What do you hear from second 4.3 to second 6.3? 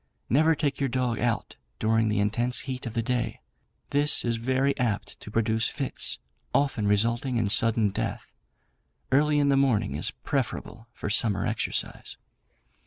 very apt to produce fits,